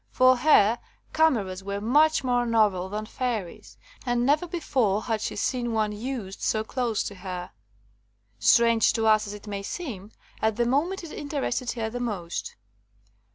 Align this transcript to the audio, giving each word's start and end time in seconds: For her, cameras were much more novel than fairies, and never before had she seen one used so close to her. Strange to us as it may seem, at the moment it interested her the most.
For 0.09 0.37
her, 0.37 0.79
cameras 1.13 1.63
were 1.63 1.79
much 1.79 2.23
more 2.23 2.47
novel 2.47 2.89
than 2.89 3.05
fairies, 3.05 3.77
and 4.03 4.25
never 4.25 4.47
before 4.47 5.03
had 5.03 5.21
she 5.21 5.35
seen 5.35 5.73
one 5.73 5.91
used 5.91 6.41
so 6.41 6.63
close 6.63 7.03
to 7.03 7.13
her. 7.13 7.51
Strange 8.39 8.93
to 8.93 9.05
us 9.05 9.27
as 9.27 9.35
it 9.35 9.45
may 9.45 9.61
seem, 9.61 10.11
at 10.41 10.55
the 10.55 10.65
moment 10.65 11.03
it 11.03 11.11
interested 11.11 11.69
her 11.73 11.91
the 11.91 11.99
most. 11.99 12.55